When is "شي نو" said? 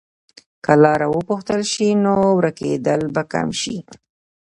1.71-2.13